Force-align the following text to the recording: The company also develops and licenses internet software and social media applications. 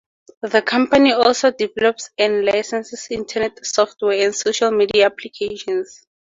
The 0.41 0.63
company 0.63 1.11
also 1.13 1.51
develops 1.51 2.09
and 2.17 2.43
licenses 2.43 3.05
internet 3.11 3.63
software 3.63 4.25
and 4.25 4.33
social 4.35 4.71
media 4.71 5.05
applications. 5.05 6.07